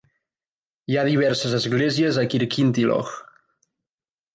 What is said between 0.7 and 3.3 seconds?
Hi ha diverses esglésies a Kirkintilloch.